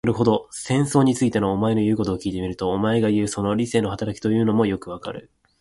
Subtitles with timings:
[0.03, 5.29] なるほど、戦争について、お前の言うことを聞いてみると、お前がいう、その理性の働きというものもよくわかる。